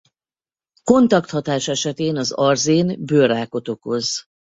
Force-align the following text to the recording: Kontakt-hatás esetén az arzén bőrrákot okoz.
Kontakt-hatás 0.83 1.67
esetén 1.67 2.17
az 2.17 2.31
arzén 2.31 3.05
bőrrákot 3.05 3.67
okoz. 3.67 4.23